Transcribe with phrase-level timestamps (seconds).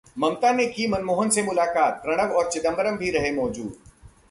[0.19, 3.73] ममता ने की मनमोहन से मुलाकात, प्रणव और चिदंबरम भी रहे मौजूद